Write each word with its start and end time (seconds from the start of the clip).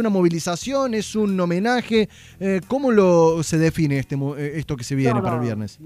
una 0.00 0.10
movilización, 0.10 0.94
es 0.94 1.16
un 1.16 1.38
homenaje. 1.40 2.08
Eh, 2.38 2.60
¿Cómo 2.68 2.92
lo 2.92 3.42
se 3.42 3.58
define 3.58 3.98
este 3.98 4.14
eh, 4.14 4.52
esto 4.54 4.76
que 4.76 4.84
se 4.84 4.94
viene 4.94 5.14
No, 5.14 5.22
para 5.24 5.36
el 5.36 5.42
viernes? 5.42 5.80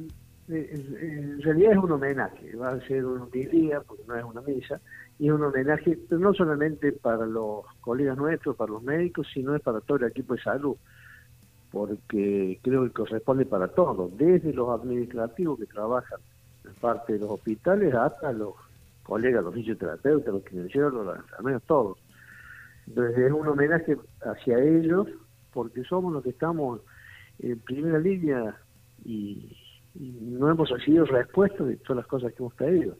eh, 0.50 0.70
En 1.12 1.40
realidad 1.40 1.72
es 1.72 1.78
un 1.78 1.92
homenaje, 1.92 2.54
va 2.56 2.72
a 2.72 2.80
ser 2.86 3.06
un 3.06 3.30
día 3.30 3.80
porque 3.80 4.02
no 4.06 4.14
es 4.14 4.22
una 4.22 4.42
misa, 4.42 4.82
y 5.18 5.28
es 5.28 5.32
un 5.32 5.42
homenaje, 5.42 5.98
pero 6.10 6.20
no 6.20 6.34
solamente 6.34 6.92
para 6.92 7.24
los 7.24 7.64
colegas 7.80 8.18
nuestros, 8.18 8.54
para 8.54 8.72
los 8.72 8.82
médicos, 8.82 9.26
sino 9.32 9.56
es 9.56 9.62
para 9.62 9.80
todo 9.80 9.96
el 9.96 10.04
equipo 10.10 10.34
de 10.34 10.42
salud, 10.42 10.76
porque 11.70 12.60
creo 12.62 12.84
que 12.84 12.90
corresponde 12.90 13.46
para 13.46 13.68
todos, 13.68 14.14
desde 14.18 14.52
los 14.52 14.78
administrativos 14.78 15.58
que 15.58 15.64
trabajan 15.64 16.20
en 16.66 16.74
parte 16.74 17.14
de 17.14 17.18
los 17.20 17.30
hospitales 17.30 17.94
hasta 17.94 18.30
los 18.32 18.56
colegas, 19.04 19.42
los 19.42 19.54
fisioterapeutas, 19.54 20.34
los 20.34 20.44
kinesiólogos, 20.44 21.06
los 21.06 21.16
enfermeros, 21.16 21.62
todos. 21.66 21.98
Entonces 22.86 23.18
es 23.18 23.32
un 23.32 23.46
homenaje 23.46 23.96
hacia 24.22 24.58
ellos 24.58 25.08
porque 25.52 25.82
somos 25.84 26.12
los 26.12 26.22
que 26.22 26.30
estamos 26.30 26.80
en 27.38 27.58
primera 27.60 27.98
línea 27.98 28.56
y, 29.04 29.56
no 29.94 30.50
hemos 30.50 30.70
recibido 30.70 31.04
respuesta 31.04 31.62
de 31.64 31.76
todas 31.76 31.98
las 31.98 32.06
cosas 32.06 32.32
que 32.32 32.38
hemos 32.38 32.54
pedido. 32.54 32.96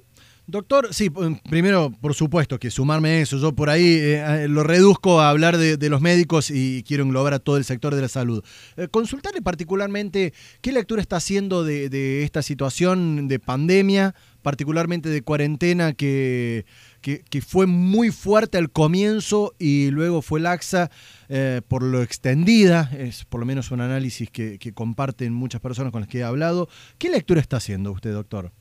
Doctor, 0.46 0.92
sí, 0.92 1.10
primero, 1.48 1.90
por 2.02 2.12
supuesto 2.12 2.58
que 2.58 2.70
sumarme 2.70 3.08
a 3.08 3.20
eso. 3.20 3.38
Yo 3.38 3.54
por 3.54 3.70
ahí 3.70 3.94
eh, 3.94 4.44
eh, 4.44 4.48
lo 4.48 4.62
reduzco 4.62 5.20
a 5.22 5.30
hablar 5.30 5.56
de, 5.56 5.88
los 5.88 6.02
médicos 6.02 6.50
y 6.50 6.82
quiero 6.82 7.04
englobar 7.04 7.32
a 7.32 7.38
todo 7.38 7.56
el 7.56 7.64
sector 7.64 7.94
de 7.94 8.02
la 8.02 8.08
salud. 8.08 8.44
Eh, 8.76 8.88
consultarle 8.88 9.40
particularmente 9.40 10.34
qué 10.60 10.72
lectura 10.72 11.00
está 11.00 11.16
haciendo 11.16 11.64
de 11.64 12.24
esta 12.24 12.42
situación 12.42 13.26
de 13.26 13.38
pandemia, 13.38 14.14
particularmente 14.42 15.08
de 15.08 15.22
cuarentena 15.22 15.94
que, 15.94 16.66
que, 17.02 17.40
fue 17.42 17.66
muy 17.66 18.10
fuerte 18.10 18.56
al 18.56 18.70
comienzo 18.70 19.52
y 19.58 19.90
luego 19.90 20.22
fue 20.22 20.40
laxa 20.40 20.90
eh, 21.28 21.60
por 21.66 21.82
lo 21.82 22.00
extendida. 22.00 22.88
Es 22.96 23.24
por 23.24 23.40
lo 23.40 23.46
menos 23.46 23.70
un 23.72 23.80
análisis 23.80 24.30
que, 24.30 24.58
comparten 24.74 25.34
muchas 25.34 25.60
personas 25.60 25.92
con 25.92 26.02
las 26.02 26.08
que 26.08 26.20
he 26.20 26.24
hablado. 26.24 26.68
¿Qué 26.98 27.10
lectura 27.10 27.40
está 27.40 27.56
haciendo 27.56 27.90
usted, 27.90 28.12
doctor? 28.12 28.52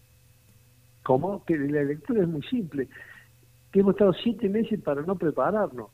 Como 1.03 1.45
que 1.45 1.57
la 1.57 1.83
lectura 1.83 2.23
es 2.23 2.27
muy 2.27 2.41
simple, 2.43 2.87
que 3.71 3.79
hemos 3.79 3.93
estado 3.93 4.13
siete 4.13 4.49
meses 4.49 4.81
para 4.81 5.03
no 5.03 5.15
prepararnos. 5.15 5.89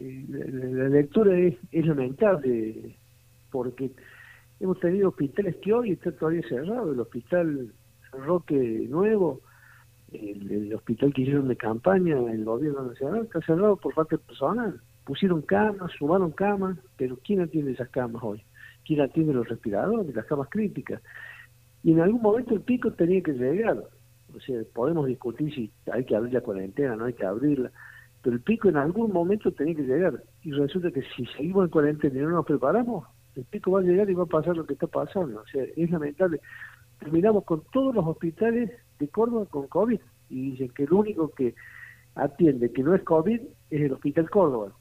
Eh, 0.00 0.24
La, 0.28 0.88
lectura 0.88 1.38
es, 1.38 1.56
lamentable 1.72 2.96
porque 3.50 3.90
hemos 4.60 4.80
tenido 4.80 5.10
hospitales 5.10 5.56
que 5.62 5.72
hoy 5.72 5.92
están 5.92 6.14
todavía 6.16 6.42
cerrados, 6.48 6.94
el 6.94 7.00
hospital 7.00 7.72
Roque 8.12 8.86
Nuevo, 8.88 9.42
el, 10.12 10.74
hospital 10.74 11.12
que 11.12 11.22
hicieron 11.22 11.48
de 11.48 11.56
campaña, 11.56 12.18
el 12.18 12.44
gobierno 12.44 12.84
nacional, 12.84 13.24
está 13.24 13.40
cerrado 13.40 13.76
por 13.76 13.94
falta 13.94 14.16
de 14.16 14.22
personal. 14.22 14.80
Pusieron 15.04 15.42
camas, 15.42 15.92
sumaron 15.98 16.30
camas, 16.30 16.78
pero 16.96 17.18
¿quién 17.24 17.40
atiende 17.40 17.72
esas 17.72 17.88
camas 17.88 18.22
hoy? 18.22 18.42
¿Quién 18.84 19.00
atiende 19.00 19.32
los 19.32 19.48
respiradores, 19.48 20.14
las 20.14 20.26
camas 20.26 20.48
críticas? 20.50 21.02
Y 21.82 21.92
en 21.92 22.00
algún 22.00 22.22
momento 22.22 22.54
el 22.54 22.60
pico 22.60 22.92
tenía 22.92 23.22
que 23.22 23.32
llegar. 23.32 23.82
O 24.34 24.40
sea, 24.40 24.60
podemos 24.72 25.06
discutir 25.06 25.52
si 25.54 25.70
hay 25.92 26.04
que 26.04 26.16
abrir 26.16 26.32
la 26.32 26.40
cuarentena, 26.40 26.96
no 26.96 27.04
hay 27.04 27.12
que 27.12 27.26
abrirla, 27.26 27.70
pero 28.22 28.36
el 28.36 28.42
pico 28.42 28.68
en 28.68 28.76
algún 28.76 29.12
momento 29.12 29.52
tenía 29.52 29.74
que 29.74 29.82
llegar. 29.82 30.22
Y 30.42 30.52
resulta 30.52 30.90
que 30.90 31.02
si 31.16 31.26
seguimos 31.26 31.64
en 31.64 31.70
cuarentena 31.70 32.18
y 32.18 32.22
no 32.22 32.30
nos 32.30 32.46
preparamos, 32.46 33.06
el 33.34 33.44
pico 33.44 33.72
va 33.72 33.80
a 33.80 33.82
llegar 33.82 34.08
y 34.08 34.14
va 34.14 34.24
a 34.24 34.26
pasar 34.26 34.56
lo 34.56 34.64
que 34.64 34.74
está 34.74 34.86
pasando. 34.86 35.40
O 35.40 35.46
sea, 35.46 35.64
es 35.76 35.90
lamentable. 35.90 36.40
Terminamos 37.02 37.44
con 37.44 37.62
todos 37.72 37.94
los 37.94 38.06
hospitales 38.06 38.70
de 38.98 39.08
Córdoba 39.08 39.46
con 39.50 39.66
COVID 39.66 39.98
y 40.30 40.50
dicen 40.52 40.70
que 40.74 40.84
el 40.84 40.92
único 40.92 41.32
que 41.32 41.54
atiende 42.14 42.72
que 42.72 42.82
no 42.82 42.94
es 42.94 43.02
COVID 43.02 43.40
es 43.70 43.80
el 43.80 43.92
Hospital 43.92 44.30
Córdoba. 44.30 44.72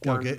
Claro 0.00 0.20
que- 0.20 0.38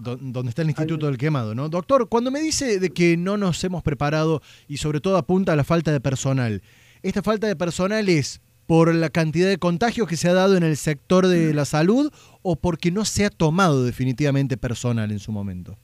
donde 0.00 0.48
está 0.48 0.62
el 0.62 0.68
Instituto 0.68 1.06
del 1.06 1.18
Quemado, 1.18 1.54
¿no? 1.54 1.68
Doctor, 1.68 2.08
cuando 2.08 2.30
me 2.30 2.40
dice 2.40 2.78
de 2.80 2.90
que 2.90 3.16
no 3.16 3.36
nos 3.36 3.62
hemos 3.64 3.82
preparado 3.82 4.40
y 4.68 4.78
sobre 4.78 5.00
todo 5.00 5.16
apunta 5.16 5.52
a 5.52 5.56
la 5.56 5.64
falta 5.64 5.92
de 5.92 6.00
personal, 6.00 6.62
¿esta 7.02 7.22
falta 7.22 7.46
de 7.46 7.56
personal 7.56 8.08
es 8.08 8.40
por 8.66 8.94
la 8.94 9.10
cantidad 9.10 9.48
de 9.48 9.58
contagios 9.58 10.08
que 10.08 10.16
se 10.16 10.28
ha 10.28 10.32
dado 10.34 10.56
en 10.56 10.62
el 10.62 10.76
sector 10.76 11.26
de 11.26 11.54
la 11.54 11.64
salud 11.64 12.10
o 12.42 12.56
porque 12.56 12.90
no 12.90 13.04
se 13.04 13.24
ha 13.26 13.30
tomado 13.30 13.84
definitivamente 13.84 14.56
personal 14.56 15.10
en 15.12 15.18
su 15.18 15.30
momento? 15.30 15.76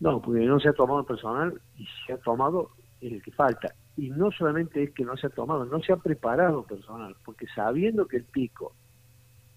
No, 0.00 0.20
porque 0.22 0.44
no 0.44 0.58
se 0.60 0.68
ha 0.68 0.72
tomado 0.72 1.04
personal 1.04 1.60
y 1.78 1.86
se 2.06 2.12
ha 2.12 2.16
tomado 2.18 2.70
el 3.12 3.22
que 3.22 3.32
falta. 3.32 3.74
Y 3.96 4.10
no 4.10 4.30
solamente 4.32 4.82
es 4.82 4.90
que 4.92 5.04
no 5.04 5.16
se 5.16 5.26
ha 5.26 5.30
tomado, 5.30 5.64
no 5.66 5.80
se 5.80 5.92
ha 5.92 5.96
preparado 5.96 6.64
personal, 6.64 7.14
porque 7.24 7.46
sabiendo 7.54 8.06
que 8.06 8.16
el 8.18 8.24
pico, 8.24 8.74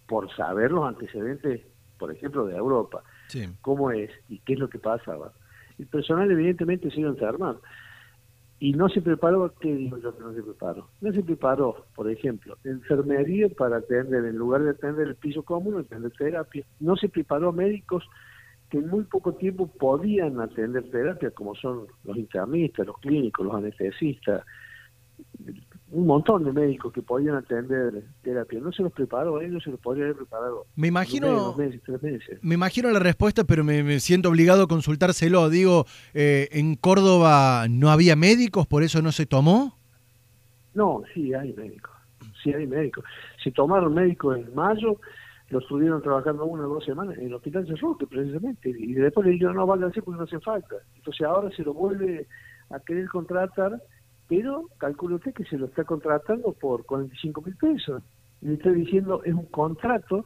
por 0.07 0.29
saber 0.35 0.71
los 0.71 0.85
antecedentes, 0.85 1.61
por 1.97 2.11
ejemplo, 2.11 2.45
de 2.45 2.55
Europa, 2.55 3.03
Sí. 3.27 3.47
cómo 3.61 3.91
es 3.91 4.11
y 4.29 4.39
qué 4.39 4.53
es 4.53 4.59
lo 4.59 4.69
que 4.69 4.79
pasaba, 4.79 5.33
el 5.79 5.87
personal 5.87 6.29
evidentemente 6.31 6.89
se 6.91 6.99
iba 6.99 7.09
a 7.09 7.13
enfermar. 7.13 7.57
Y 8.59 8.73
no 8.73 8.89
se 8.89 9.01
preparó, 9.01 9.53
¿qué 9.59 9.75
digo 9.75 9.97
yo 9.99 10.15
que 10.15 10.23
no 10.23 10.33
se 10.33 10.41
preparó? 10.41 10.87
No 11.01 11.11
se 11.13 11.21
preparó, 11.21 11.85
por 11.95 12.09
ejemplo, 12.09 12.57
enfermería 12.63 13.49
para 13.49 13.77
atender, 13.77 14.25
en 14.25 14.35
lugar 14.35 14.63
de 14.63 14.71
atender 14.71 15.07
el 15.07 15.15
piso 15.15 15.43
común, 15.43 15.79
atender 15.79 16.11
terapia. 16.13 16.65
No 16.79 16.95
se 16.95 17.07
preparó 17.07 17.51
médicos 17.51 18.03
que 18.69 18.77
en 18.79 18.89
muy 18.89 19.03
poco 19.03 19.33
tiempo 19.33 19.67
podían 19.67 20.39
atender 20.39 20.89
terapia, 20.89 21.31
como 21.31 21.55
son 21.55 21.87
los 22.03 22.17
internistas, 22.17 22.85
los 22.85 22.97
clínicos, 22.97 23.45
los 23.45 23.55
anestesistas, 23.55 24.43
un 25.89 26.05
montón 26.05 26.43
de 26.43 26.51
médicos 26.51 26.91
que 26.91 27.01
podían 27.01 27.35
atender 27.35 28.03
terapia. 28.21 28.59
No 28.59 28.71
se 28.73 28.83
los 28.83 28.91
preparó, 28.91 29.39
ellos 29.39 29.63
se 29.63 29.71
los 29.71 29.79
podrían 29.79 30.07
haber 30.07 30.17
preparado. 30.17 30.65
Me 30.75 30.87
imagino... 30.87 31.27
mes, 31.27 31.37
dos 31.37 31.57
meses, 31.57 31.81
tres 31.85 32.03
meses. 32.03 32.39
Me 32.43 32.55
imagino 32.55 32.91
la 32.91 32.99
respuesta, 32.99 33.45
pero 33.45 33.63
me, 33.63 33.83
me 33.83 33.99
siento 33.99 34.29
obligado 34.29 34.63
a 34.63 34.67
consultárselo. 34.67 35.49
Digo, 35.49 35.85
eh, 36.13 36.49
¿en 36.51 36.75
Córdoba 36.75 37.67
no 37.69 37.89
había 37.89 38.15
médicos, 38.15 38.67
por 38.67 38.83
eso 38.83 39.01
no 39.01 39.11
se 39.13 39.25
tomó? 39.25 39.77
No, 40.73 41.03
sí 41.13 41.33
hay 41.33 41.53
médicos, 41.53 41.91
sí 42.43 42.53
hay 42.53 42.67
médicos. 42.67 43.03
Se 43.41 43.51
tomaron 43.51 43.93
médicos 43.93 44.37
en 44.37 44.53
mayo, 44.53 44.99
los 45.49 45.63
estuvieron 45.63 46.01
trabajando 46.01 46.45
una 46.45 46.67
o 46.67 46.73
dos 46.75 46.85
semanas 46.85 47.17
en 47.17 47.27
el 47.27 47.33
hospital 47.33 47.65
de 47.65 47.75
Roque, 47.75 48.05
precisamente, 48.07 48.69
y 48.69 48.93
después 48.93 49.25
le 49.25 49.33
dijeron, 49.33 49.55
no, 49.55 49.65
váyanse 49.65 50.01
porque 50.01 50.17
no 50.17 50.23
hace 50.23 50.39
falta. 50.41 50.75
Entonces 50.95 51.25
ahora 51.25 51.49
se 51.51 51.63
lo 51.63 51.73
vuelve 51.73 52.27
a 52.69 52.79
querer 52.81 53.07
contratar, 53.07 53.81
pero 54.27 54.67
calcule 54.77 55.15
usted 55.15 55.33
que 55.33 55.45
se 55.45 55.57
lo 55.57 55.67
está 55.67 55.85
contratando 55.85 56.53
por 56.53 56.85
45 56.85 57.41
mil 57.41 57.55
pesos. 57.55 58.03
Le 58.41 58.55
está 58.55 58.71
diciendo, 58.71 59.21
es 59.23 59.33
un 59.33 59.45
contrato 59.45 60.25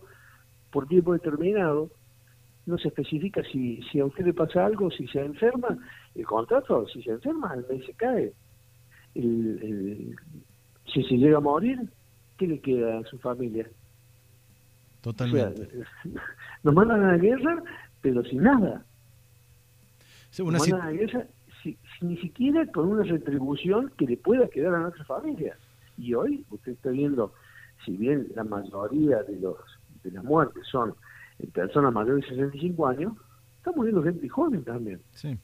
por 0.71 0.87
tiempo 0.87 1.13
determinado, 1.13 1.91
no 2.65 2.77
se 2.77 2.88
especifica 2.88 3.43
si, 3.43 3.81
si 3.91 3.99
a 3.99 4.05
usted 4.05 4.25
le 4.25 4.33
pasa 4.33 4.65
algo, 4.65 4.89
si 4.89 5.07
se 5.07 5.19
enferma, 5.19 5.77
el 6.15 6.25
contrato, 6.25 6.88
si 6.88 7.01
se 7.03 7.11
enferma, 7.11 7.53
el 7.53 7.65
mes 7.67 7.85
se 7.85 7.93
cae. 7.93 8.33
El- 9.13 10.15
si 10.85 11.03
se 11.03 11.15
llega 11.15 11.38
a 11.38 11.41
morir, 11.41 11.79
¿qué 12.38 12.47
le 12.47 12.59
queda 12.59 12.99
a 12.99 13.03
su 13.03 13.19
familia? 13.19 13.69
O 15.01 15.03
sea, 15.03 15.13
Totalmente. 15.13 15.69
nos 16.63 16.73
mandan 16.73 17.03
a 17.03 17.12
la 17.13 17.17
guerra, 17.17 17.63
pero 18.01 18.23
sin 18.23 18.44
nada. 18.44 18.85
Una 20.39 20.57
Nos 20.57 20.69
mandan 20.69 20.81
a 20.81 20.91
la 20.91 20.97
guerra 20.97 21.28
si- 21.63 21.78
si 22.00 22.06
ni 22.06 22.17
siquiera 22.17 22.66
con 22.67 22.88
una 22.88 23.03
retribución 23.03 23.91
que 23.97 24.06
le 24.06 24.17
pueda 24.17 24.47
quedar 24.47 24.73
a 24.75 24.79
nuestra 24.79 25.03
familia. 25.06 25.56
Y 25.97 26.13
hoy 26.13 26.45
usted 26.50 26.72
está 26.73 26.89
viendo, 26.89 27.34
si 27.85 27.97
bien 27.97 28.28
la 28.35 28.44
mayoría 28.44 29.23
de 29.23 29.39
los 29.39 29.56
de 30.03 30.09
las 30.12 30.23
muertes 30.23 30.66
son 30.72 30.95
en 31.38 31.51
personas 31.51 31.94
mayores 31.94 32.23
de 32.23 32.29
65 32.35 32.88
años, 32.88 33.13
está 33.57 33.72
muriendo 33.72 34.01
gente 34.01 34.28
joven 34.29 34.63
también. 34.63 35.00
sí. 35.12 35.38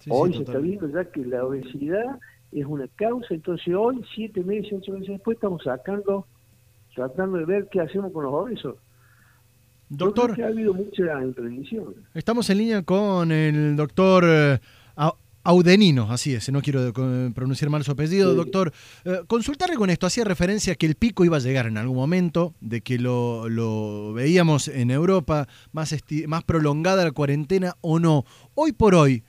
Sí, 0.00 0.10
sí, 0.10 0.16
hoy 0.20 0.32
se 0.34 0.42
está 0.42 0.58
viendo 0.58 0.86
ya 0.88 1.04
que 1.10 1.24
la 1.24 1.46
obesidad 1.46 2.18
es 2.52 2.66
una 2.66 2.86
causa, 2.88 3.32
entonces 3.32 3.74
hoy, 3.74 4.04
siete 4.14 4.44
meses, 4.44 4.74
ocho 4.74 4.92
meses 4.92 5.08
después, 5.08 5.36
estamos 5.36 5.62
sacando, 5.62 6.26
tratando 6.94 7.38
de 7.38 7.46
ver 7.46 7.68
qué 7.70 7.80
hacemos 7.80 8.12
con 8.12 8.24
los 8.24 8.34
obesos. 8.34 8.76
Doctor, 9.88 10.32
creo 10.32 10.36
que 10.36 10.42
ha 10.44 10.48
habido 10.48 10.74
mucha 10.74 11.22
imprevisión. 11.22 11.94
estamos 12.14 12.48
en 12.50 12.58
línea 12.58 12.82
con 12.82 13.30
el 13.30 13.76
doctor 13.76 14.24
eh, 14.26 14.58
Au- 14.96 15.16
Audenino, 15.46 16.10
así 16.10 16.32
es, 16.34 16.50
no 16.50 16.62
quiero 16.62 16.90
pronunciar 17.34 17.70
mal 17.70 17.84
su 17.84 17.92
apellido. 17.92 18.30
Sí. 18.30 18.36
Doctor, 18.36 18.72
eh, 19.04 19.20
consultarle 19.26 19.76
con 19.76 19.90
esto, 19.90 20.06
hacía 20.06 20.24
referencia 20.24 20.72
a 20.72 20.76
que 20.76 20.86
el 20.86 20.94
pico 20.94 21.24
iba 21.24 21.36
a 21.36 21.40
llegar 21.40 21.66
en 21.66 21.76
algún 21.76 21.96
momento, 21.96 22.54
de 22.62 22.80
que 22.80 22.98
lo, 22.98 23.48
lo 23.50 24.14
veíamos 24.14 24.68
en 24.68 24.90
Europa, 24.90 25.46
más, 25.72 25.94
más 26.26 26.44
prolongada 26.44 27.04
la 27.04 27.12
cuarentena 27.12 27.74
o 27.82 27.98
no. 28.00 28.24
Hoy 28.54 28.72
por 28.72 28.94
hoy, 28.94 29.22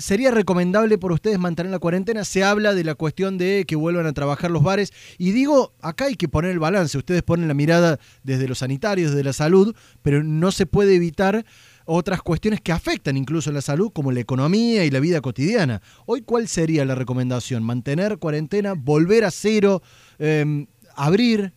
¿Sería 0.00 0.30
recomendable 0.30 0.96
por 0.96 1.12
ustedes 1.12 1.38
mantener 1.38 1.70
la 1.70 1.78
cuarentena? 1.78 2.24
Se 2.24 2.42
habla 2.42 2.74
de 2.74 2.84
la 2.84 2.94
cuestión 2.94 3.36
de 3.36 3.66
que 3.68 3.76
vuelvan 3.76 4.06
a 4.06 4.14
trabajar 4.14 4.50
los 4.50 4.62
bares. 4.62 4.92
Y 5.18 5.32
digo, 5.32 5.74
acá 5.82 6.06
hay 6.06 6.14
que 6.14 6.26
poner 6.26 6.52
el 6.52 6.58
balance. 6.58 6.96
Ustedes 6.96 7.22
ponen 7.22 7.48
la 7.48 7.54
mirada 7.54 7.98
desde 8.22 8.48
los 8.48 8.58
sanitarios, 8.58 9.10
desde 9.10 9.24
la 9.24 9.34
salud, 9.34 9.76
pero 10.00 10.24
no 10.24 10.52
se 10.52 10.64
puede 10.64 10.96
evitar 10.96 11.44
otras 11.84 12.22
cuestiones 12.22 12.62
que 12.62 12.72
afectan 12.72 13.18
incluso 13.18 13.52
la 13.52 13.60
salud, 13.60 13.90
como 13.92 14.10
la 14.10 14.20
economía 14.20 14.84
y 14.86 14.90
la 14.90 15.00
vida 15.00 15.20
cotidiana. 15.20 15.82
Hoy, 16.06 16.22
¿cuál 16.22 16.48
sería 16.48 16.84
la 16.86 16.94
recomendación? 16.94 17.62
¿Mantener 17.62 18.16
cuarentena? 18.16 18.72
¿Volver 18.72 19.24
a 19.24 19.30
cero? 19.30 19.82
Eh, 20.18 20.66
¿Abrir? 20.96 21.52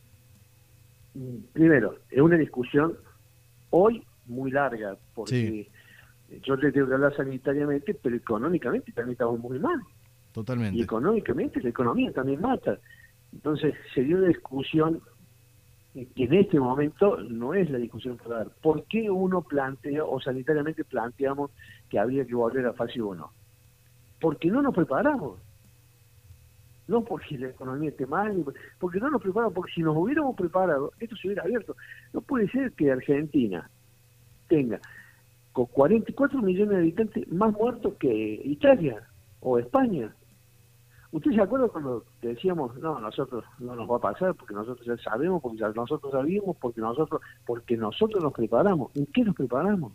Primero, 1.54 1.96
es 2.10 2.20
una 2.20 2.36
discusión 2.36 2.98
hoy 3.70 4.04
muy 4.26 4.52
larga, 4.52 4.98
porque 5.14 5.70
yo 6.44 6.58
te 6.58 6.72
tengo 6.72 6.88
que 6.88 6.94
hablar 6.94 7.16
sanitariamente, 7.16 7.94
pero 7.94 8.16
económicamente 8.16 8.92
también 8.92 9.14
estamos 9.14 9.40
muy 9.40 9.60
mal. 9.60 9.80
Totalmente. 10.32 10.78
Y 10.78 10.82
económicamente 10.82 11.62
la 11.62 11.70
economía 11.70 12.12
también 12.12 12.42
mata. 12.42 12.80
Entonces 13.32 13.74
se 13.94 14.02
dio 14.04 14.18
una 14.18 14.28
discusión 14.28 15.02
que 15.94 16.24
en 16.24 16.34
este 16.34 16.60
momento 16.60 17.18
no 17.18 17.54
es 17.54 17.70
la 17.70 17.78
discusión 17.78 18.18
para 18.18 18.38
dar. 18.38 18.50
¿Por 18.62 18.84
qué 18.86 19.12
uno 19.12 19.42
plantea 19.44 20.04
o 20.04 20.20
sanitariamente 20.20 20.84
planteamos 20.84 21.52
que 21.90 22.00
había 22.00 22.26
que 22.26 22.34
volver 22.34 22.66
a 22.66 22.74
fase 22.74 23.02
1? 23.02 23.32
Porque 24.20 24.50
no 24.50 24.62
nos 24.62 24.74
preparamos. 24.74 25.40
No 26.88 27.04
porque 27.04 27.38
la 27.38 27.50
economía 27.50 27.90
esté 27.90 28.06
mal, 28.06 28.44
porque 28.80 29.00
no 29.00 29.10
nos 29.10 29.22
preparamos, 29.22 29.54
porque 29.54 29.72
si 29.74 29.82
nos 29.82 29.96
hubiéramos 29.96 30.36
preparado, 30.36 30.92
esto 31.00 31.16
se 31.16 31.28
hubiera 31.28 31.44
abierto. 31.44 31.76
No 32.12 32.22
puede 32.22 32.50
ser 32.50 32.72
que 32.74 32.92
Argentina 32.92 33.70
tenga 34.48 34.82
con 35.54 35.68
44 35.68 36.42
millones 36.42 36.72
de 36.72 36.78
habitantes 36.78 37.32
más 37.32 37.54
muertos 37.54 37.94
que 38.00 38.42
Italia 38.44 39.08
o 39.40 39.60
España. 39.60 40.14
¿Usted 41.12 41.32
se 41.32 41.42
acuerda 41.42 41.68
cuando 41.68 42.04
decíamos, 42.24 42.76
no, 42.78 43.00
nosotros 43.00 43.46
no 43.60 43.76
nos 43.76 43.90
va 43.90 43.98
a 43.98 44.14
pasar 44.14 44.34
porque 44.34 44.56
nosotros 44.56 44.86
ya 44.86 44.98
sabemos, 44.98 45.44
porque 45.44 45.64
nosotros 45.76 46.12
sabíamos, 46.12 46.58
porque 46.58 46.82
nosotros, 46.82 47.22
porque 47.46 47.78
nosotros 47.78 48.24
nos 48.24 48.34
preparamos? 48.34 48.92
¿En 48.96 49.06
qué 49.06 49.24
nos 49.24 49.36
preparamos? 49.36 49.94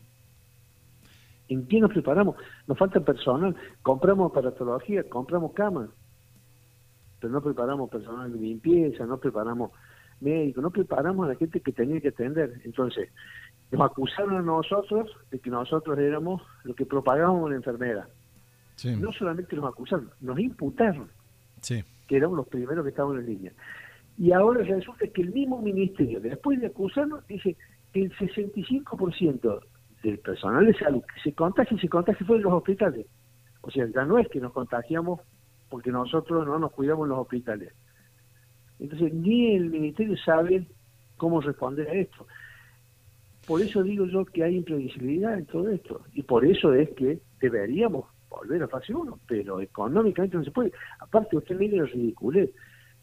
¿En 1.49 1.67
qué 1.67 1.81
nos 1.81 1.91
preparamos? 1.91 2.37
Nos 2.69 2.79
falta 2.79 3.01
personal, 3.01 3.57
compramos 3.83 4.31
aparatología, 4.31 5.09
compramos 5.09 5.53
camas, 5.55 5.89
pero 7.19 7.33
no 7.33 7.43
preparamos 7.43 7.91
personal 7.91 8.33
de 8.33 8.39
limpieza, 8.39 9.05
no 9.05 9.19
preparamos 9.19 9.73
médicos, 10.21 10.63
no 10.63 10.71
preparamos 10.71 11.27
a 11.27 11.31
la 11.31 11.35
gente 11.37 11.61
que 11.61 11.73
tenía 11.73 12.01
que 12.01 12.09
atender. 12.09 12.61
Entonces, 12.65 13.11
nos 13.71 13.91
acusaron 13.91 14.37
a 14.37 14.43
nosotros 14.43 15.11
de 15.31 15.39
que 15.39 15.51
nosotros 15.51 15.99
éramos 15.99 16.43
los 16.65 16.75
que 16.75 16.87
propagábamos 16.87 17.51
la 17.51 17.57
enfermedad. 17.57 18.09
No 18.99 19.13
solamente 19.13 19.57
nos 19.57 19.67
acusaron, 19.67 20.11
nos 20.21 20.39
imputaron 20.39 21.09
que 22.07 22.17
éramos 22.17 22.37
los 22.37 22.49
primeros 22.49 22.85
que 22.85 22.91
estábamos 22.91 23.19
en 23.19 23.27
línea. 23.27 23.53
Y 24.17 24.33
ahora 24.33 24.65
resulta 24.65 25.07
que 25.09 25.23
el 25.23 25.33
mismo 25.33 25.61
ministerio, 25.61 26.21
después 26.21 26.61
de 26.61 26.69
acusarnos, 26.69 27.27
dice 27.27 27.57
que 27.93 28.03
el 28.03 28.13
65% 28.17 29.61
del 30.03 30.19
personal 30.19 30.67
de 30.67 30.75
salud 30.75 31.03
que 31.03 31.21
se 31.23 31.35
contagia, 31.35 31.79
se 31.79 31.89
contagia 31.89 32.27
fue 32.27 32.37
en 32.37 32.43
los 32.43 32.53
hospitales. 32.53 33.07
O 33.61 33.71
sea, 33.71 33.87
ya 33.87 34.05
no 34.05 34.19
es 34.19 34.29
que 34.29 34.41
nos 34.41 34.53
contagiamos 34.53 35.21
porque 35.69 35.91
nosotros 35.91 36.47
no 36.47 36.59
nos 36.59 36.73
cuidamos 36.73 37.05
en 37.05 37.11
los 37.11 37.19
hospitales. 37.19 37.73
Entonces, 38.79 39.13
ni 39.13 39.55
el 39.55 39.71
ministerio 39.71 40.17
sabe 40.19 40.67
cómo 41.17 41.41
responder 41.41 41.89
a 41.89 41.95
esto. 41.95 42.27
Por 43.47 43.63
eso 43.63 43.83
digo 43.83 44.07
yo 44.07 44.25
que 44.27 44.45
hay 44.45 44.57
imprevisibilidad 44.57 45.39
en 45.39 45.47
todo 45.47 45.69
esto. 45.71 46.03
Y 46.13 46.23
por 46.23 46.45
eso 46.45 46.75
es 46.75 46.91
que 46.91 47.19
deberíamos 47.41 48.05
volver 48.29 48.63
a 48.63 48.69
fase 48.69 48.95
1, 48.95 49.19
pero 49.27 49.61
económicamente 49.61 50.37
no 50.37 50.45
se 50.45 50.51
puede. 50.51 50.73
Aparte, 51.01 51.37
usted 51.37 51.59
mire 51.59 51.79
los 51.79 51.91
ridiculez. 51.91 52.51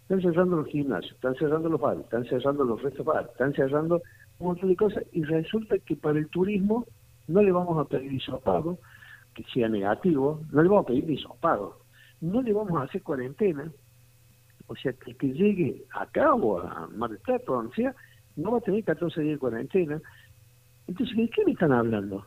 Están 0.03 0.21
cerrando 0.21 0.57
los 0.57 0.67
gimnasios, 0.67 1.13
están 1.13 1.33
cerrando 1.33 1.67
los 1.67 1.81
bares, 1.81 2.03
están 2.03 2.25
cerrando 2.25 2.63
los 2.63 2.79
restaurantes, 2.79 3.31
están 3.31 3.53
cerrando 3.53 4.03
un 4.37 4.47
montón 4.47 4.69
de 4.69 4.75
cosas 4.75 5.03
y 5.11 5.23
resulta 5.23 5.79
que 5.79 5.95
para 5.95 6.19
el 6.19 6.27
turismo 6.27 6.85
no 7.27 7.41
le 7.41 7.51
vamos 7.51 7.79
a 7.79 7.89
pedir 7.89 8.13
isopado, 8.13 8.77
que 9.33 9.43
sea 9.51 9.67
negativo, 9.67 10.41
no 10.51 10.61
le 10.61 10.69
vamos 10.69 10.85
a 10.85 10.87
pedir 10.89 11.09
isopado, 11.09 11.79
no 12.21 12.43
le 12.43 12.53
vamos 12.53 12.79
a 12.79 12.83
hacer 12.83 13.01
cuarentena, 13.01 13.71
o 14.67 14.75
sea, 14.75 14.93
que 14.93 15.11
el 15.11 15.17
que 15.17 15.27
llegue 15.27 15.85
acá 15.93 16.33
o 16.33 16.59
a 16.59 16.87
Mar 16.95 17.09
del 17.09 17.19
Plata 17.19 17.43
o 17.47 17.55
donde 17.55 17.75
sea, 17.75 17.95
no 18.35 18.51
va 18.51 18.57
a 18.57 18.61
tener 18.61 18.83
14 18.83 19.21
días 19.21 19.35
de 19.35 19.39
cuarentena. 19.39 20.01
Entonces, 20.87 21.15
¿de 21.15 21.29
qué 21.29 21.45
me 21.45 21.51
están 21.51 21.71
hablando? 21.71 22.25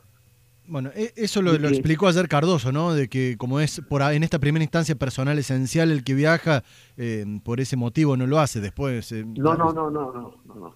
Bueno, 0.69 0.91
e, 0.93 1.11
eso 1.15 1.41
lo, 1.41 1.53
explicó 1.53 2.07
ayer 2.07 2.27
Cardoso, 2.27 2.71
¿no? 2.71 2.93
De 2.93 3.09
que 3.09 3.37
como 3.37 3.59
es 3.59 3.81
por 3.89 4.03
en 4.03 4.23
esta 4.23 4.37
primera 4.37 4.63
instancia 4.63 4.93
personal 4.95 5.37
esencial 5.39 5.91
el 5.91 6.03
que 6.03 6.13
viaja, 6.13 6.63
eh, 6.95 7.25
por 7.43 7.59
ese 7.59 7.75
motivo 7.75 8.15
no 8.15 8.27
lo 8.27 8.39
hace 8.39 8.61
después. 8.61 9.11
Eh, 9.11 9.25
no, 9.25 9.55
no, 9.55 9.73
no, 9.73 9.89
no, 9.89 10.11
no, 10.13 10.35
no, 10.55 10.75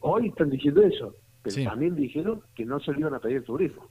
Hoy 0.00 0.28
están 0.28 0.48
diciendo 0.48 0.82
eso, 0.82 1.14
pero 1.42 1.64
también 1.64 1.96
dijeron 1.96 2.40
que 2.54 2.64
no 2.64 2.80
se 2.80 2.92
le 2.92 3.00
iban 3.00 3.14
a 3.14 3.18
pedir 3.18 3.44
turismo. 3.44 3.86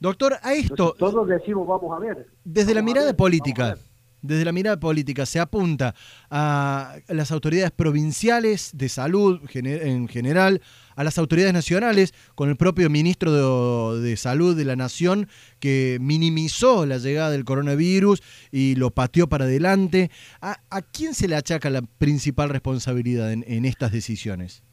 Doctor, 0.00 0.34
a 0.42 0.54
esto... 0.54 0.94
todos 0.96 1.26
decimos 1.26 1.66
vamos 1.66 1.96
a 1.96 1.98
ver. 1.98 2.28
Desde 2.44 2.72
la 2.72 2.82
mirada 2.82 3.12
política, 3.14 3.76
desde 4.22 4.44
la 4.44 4.52
mirada 4.52 4.80
política 4.80 5.26
se 5.26 5.40
apunta 5.40 5.94
a 6.30 6.96
las 7.08 7.30
autoridades 7.32 7.70
provinciales 7.70 8.72
de 8.76 8.88
salud 8.88 9.40
en 9.54 10.08
general, 10.08 10.60
a 10.96 11.04
las 11.04 11.18
autoridades 11.18 11.52
nacionales, 11.52 12.12
con 12.34 12.48
el 12.48 12.56
propio 12.56 12.90
ministro 12.90 14.00
de, 14.00 14.16
Salud 14.16 14.56
de 14.56 14.64
la 14.64 14.74
Nación, 14.74 15.28
que 15.60 15.98
minimizó 16.00 16.86
la 16.86 16.98
llegada 16.98 17.30
del 17.30 17.44
coronavirus 17.44 18.22
y 18.50 18.74
lo 18.74 18.90
pateó 18.90 19.28
para 19.28 19.44
adelante. 19.44 20.10
¿A, 20.40 20.56
quién 20.92 21.14
se 21.14 21.28
le 21.28 21.36
achaca 21.36 21.70
la 21.70 21.82
principal 21.82 22.48
responsabilidad 22.48 23.32
en, 23.32 23.64
estas 23.64 23.92
decisiones? 23.92 24.64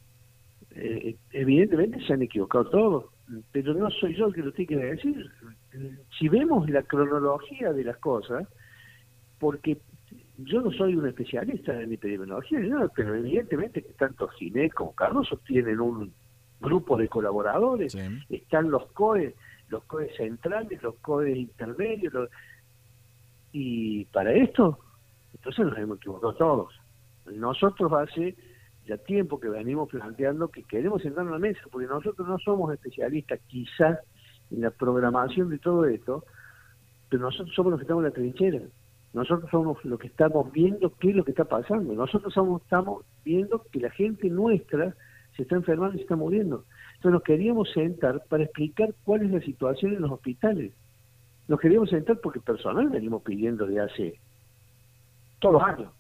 Eh, 0.76 1.16
evidentemente 1.32 2.04
se 2.06 2.14
han 2.14 2.22
equivocado 2.22 2.70
todos, 2.70 3.06
pero 3.52 3.74
no 3.74 3.90
soy 3.92 4.16
yo 4.16 4.28
el 4.28 4.34
que 4.34 4.42
lo 4.42 4.52
tiene 4.52 4.70
que 4.70 4.86
decir. 4.86 5.32
Si 6.18 6.28
vemos 6.28 6.70
la 6.70 6.84
cronología 6.84 7.72
de 7.72 7.84
las 7.84 7.98
cosas, 7.98 8.48
porque 9.46 9.78
yo 10.40 10.60
no 10.60 10.72
soy 10.72 10.96
un 10.96 11.06
especialista 11.06 11.80
en 11.80 11.94
epidemiología, 11.94 12.60
pero 12.96 13.14
evidentemente 13.14 13.84
que 13.84 13.94
tanto 13.94 14.28
Ginés 14.30 14.74
como 14.74 14.96
Carlos 14.96 15.30
tienen 15.46 15.80
un 15.80 16.12
grupo 16.60 16.98
de 16.98 17.08
colaboradores, 17.08 17.96
están 18.28 18.72
los 18.72 18.88
COE, 18.94 19.36
los 19.70 19.84
COE 19.84 20.10
centrales, 20.18 20.82
los 20.82 20.96
COE 20.96 21.38
intermedios, 21.38 22.28
y 23.52 24.06
para 24.06 24.34
esto, 24.34 24.80
entonces 25.36 25.68
nos 25.68 25.78
hemos 25.78 25.98
equivocado 25.98 26.34
todos. 26.34 26.74
Nosotros 27.28 27.94
hace 27.94 28.36
ya 28.88 28.98
tiempo 28.98 29.40
que 29.40 29.50
venimos 29.50 29.90
planteando 29.90 30.48
que 30.48 30.64
queremos 30.64 31.04
sentar 31.04 31.24
en 31.24 31.34
la 31.34 31.38
mesa, 31.38 31.62
porque 31.72 31.86
nosotros 31.86 32.28
no 32.28 32.40
somos 32.40 32.74
especialistas 32.74 33.40
quizás 33.46 34.00
en 34.50 34.62
la 34.62 34.72
programación 34.72 35.52
de 35.52 35.60
todo 35.60 35.86
esto, 35.86 36.26
pero 37.10 37.22
nosotros 37.22 37.54
somos 37.54 37.70
los 37.70 37.80
que 37.80 37.84
estamos 37.84 38.04
en 38.04 38.10
la 38.10 38.16
trinchera. 38.16 38.62
Nosotros 39.16 39.50
somos 39.50 39.84
los 39.86 39.98
que 39.98 40.08
estamos 40.08 40.52
viendo 40.52 40.94
qué 41.00 41.12
es 41.12 41.16
lo 41.16 41.24
que 41.24 41.32
está 41.32 41.46
pasando. 41.46 41.94
Nosotros 41.94 42.34
somos, 42.34 42.62
estamos 42.62 43.06
viendo 43.24 43.64
que 43.72 43.80
la 43.80 43.90
gente 43.90 44.30
nuestra 44.30 44.94
se 45.38 45.44
está 45.44 45.56
enfermando 45.56 45.96
y 45.96 46.00
se 46.00 46.04
está 46.04 46.18
muriendo. 46.18 46.66
Entonces 46.96 47.14
nos 47.14 47.24
queríamos 47.24 47.72
sentar 47.72 48.26
para 48.28 48.44
explicar 48.44 48.94
cuál 49.06 49.24
es 49.24 49.32
la 49.32 49.40
situación 49.40 49.94
en 49.94 50.02
los 50.02 50.12
hospitales. 50.12 50.74
Nos 51.48 51.62
queríamos 51.62 51.90
sentar 51.92 52.20
porque 52.20 52.42
personal 52.42 52.90
venimos 52.90 53.22
pidiendo 53.24 53.66
de 53.66 53.80
hace 53.80 54.20
todos 55.40 55.54
los 55.54 55.64
años 55.64 55.94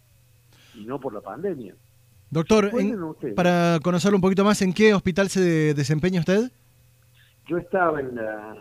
y 0.73 0.83
no 0.83 0.99
por 0.99 1.13
la 1.13 1.21
pandemia. 1.21 1.73
Doctor, 2.29 2.69
para 3.33 3.79
conocerlo 3.81 4.17
un 4.17 4.21
poquito 4.23 4.43
más, 4.43 4.61
¿en 4.61 4.73
qué 4.73 4.93
hospital 4.93 5.29
se 5.29 5.73
desempeña 5.73 6.19
usted? 6.19 6.51
Yo 7.47 7.59
estaba 7.59 8.01
en 8.01 8.13
la, 8.13 8.57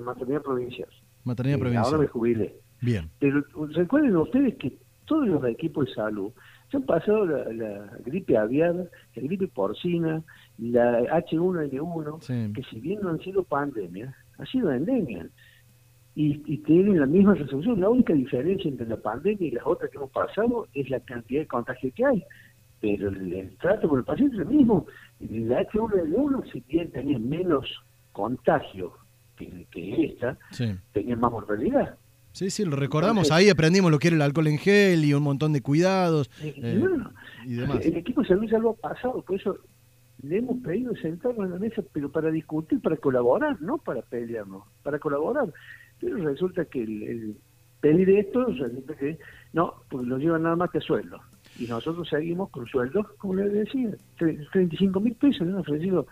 maternidad 0.00 0.42
provincial. 0.42 0.88
Maternidad 1.24 1.58
provincial. 1.58 1.86
Ahora 1.86 1.98
me 1.98 2.06
jubilé. 2.06 2.65
Bien. 2.86 3.10
Pero 3.18 3.42
recuerden 3.72 4.16
ustedes 4.16 4.54
que 4.58 4.78
todos 5.06 5.26
los 5.26 5.44
equipos 5.44 5.86
de 5.86 5.94
salud 5.94 6.30
se 6.70 6.76
han 6.76 6.84
pasado 6.84 7.26
la, 7.26 7.90
gripe 8.04 8.36
aviar, 8.36 8.74
la 8.76 9.22
gripe 9.22 9.48
porcina, 9.48 10.22
la 10.58 11.00
H1N1, 11.00 12.54
que 12.54 12.62
si 12.62 12.78
bien 12.78 13.00
no 13.02 13.10
han 13.10 13.18
sido 13.18 13.42
pandemias, 13.42 14.14
ha 14.38 14.46
sido 14.46 14.70
endemia. 14.70 15.28
Y, 16.14 16.38
tienen 16.58 17.00
la 17.00 17.06
misma 17.06 17.34
resolución. 17.34 17.80
La 17.80 17.90
única 17.90 18.14
diferencia 18.14 18.68
entre 18.70 18.86
la 18.86 18.96
pandemia 18.96 19.48
y 19.48 19.50
las 19.50 19.66
otras 19.66 19.90
que 19.90 19.96
hemos 19.96 20.10
pasado 20.12 20.68
es 20.72 20.88
la 20.88 21.00
cantidad 21.00 21.40
de 21.40 21.46
contagio 21.48 21.90
que 21.92 22.04
hay. 22.04 22.24
Pero 22.80 23.08
el, 23.08 23.56
trato 23.60 23.88
con 23.88 23.98
el 23.98 24.04
paciente 24.04 24.36
es 24.36 24.42
el 24.42 24.48
mismo. 24.48 24.86
La 25.18 25.62
H1N1, 25.62 26.52
si 26.52 26.60
bien 26.68 26.90
tenía 26.92 27.18
menos 27.18 27.66
contagio 28.12 28.94
que, 29.36 29.66
esta, 30.06 30.38
tenía 30.92 31.16
más 31.16 31.32
mortalidad. 31.32 31.96
Sí, 32.36 32.50
sí, 32.50 32.66
lo 32.66 32.76
recordamos. 32.76 33.30
Ahí 33.30 33.48
aprendimos 33.48 33.90
lo 33.90 33.98
que 33.98 34.08
era 34.08 34.16
el 34.16 34.20
alcohol 34.20 34.48
en 34.48 34.58
gel 34.58 35.06
y 35.06 35.14
un 35.14 35.22
montón 35.22 35.54
de 35.54 35.62
cuidados 35.62 36.30
eh, 36.42 36.52
y 37.46 37.54
demás. 37.54 37.82
El 37.82 37.96
equipo 37.96 38.20
de 38.20 38.28
salud 38.28 38.44
ya 38.44 38.58
lo 38.58 38.72
ha 38.72 38.74
pasado, 38.74 39.22
por 39.22 39.40
eso 39.40 39.56
le 40.20 40.36
hemos 40.36 40.62
pedido 40.62 40.94
sentarnos 40.96 41.46
en 41.46 41.52
la 41.52 41.58
mesa, 41.58 41.82
pero 41.94 42.12
para 42.12 42.30
discutir, 42.30 42.82
para 42.82 42.98
colaborar, 42.98 43.62
no 43.62 43.78
para 43.78 44.02
pelearnos, 44.02 44.64
para 44.82 44.98
colaborar. 44.98 45.50
Pero 45.98 46.18
resulta 46.18 46.66
que 46.66 46.82
el, 46.82 47.38
pedir 47.80 48.10
esto, 48.10 48.44
resulta 48.44 48.94
que 48.96 49.18
no, 49.54 49.72
porque 49.88 50.06
lo 50.06 50.18
llevan 50.18 50.42
nada 50.42 50.56
más 50.56 50.70
que 50.70 50.82
sueldo. 50.82 51.18
Y 51.58 51.64
nosotros 51.68 52.06
seguimos 52.06 52.50
con 52.50 52.66
sueldos, 52.66 53.06
como 53.16 53.36
les 53.36 53.50
decía, 53.50 53.96
35 54.18 55.00
mil 55.00 55.14
pesos 55.14 55.46
le 55.46 55.54
han 55.54 55.60
ofrecido 55.60 56.06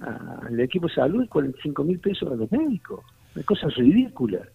al 0.00 0.58
equipo 0.60 0.88
de 0.88 0.94
salud 0.94 1.24
y 1.24 1.28
45 1.28 1.84
mil 1.84 1.98
pesos 1.98 2.32
a 2.32 2.36
los 2.36 2.50
médicos. 2.50 3.04
Una 3.34 3.44
cosa 3.44 3.68
ridícula. 3.68 4.48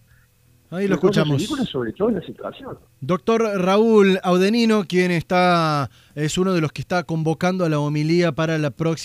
Ahí 0.74 0.88
lo 0.88 0.94
escuchamos. 0.94 1.42
sobre 1.70 1.92
todo 1.92 2.08
en 2.08 2.16
la 2.16 2.26
situación. 2.26 2.78
Doctor 3.00 3.42
Raúl 3.42 4.18
Audenino, 4.22 4.84
quien 4.84 5.10
está 5.10 5.90
es 6.14 6.38
uno 6.38 6.52
de 6.52 6.60
los 6.60 6.72
que 6.72 6.80
está 6.80 7.04
convocando 7.04 7.64
a 7.64 7.68
la 7.68 7.78
homilía 7.78 8.32
para 8.32 8.58
la 8.58 8.70
próxima 8.70 9.04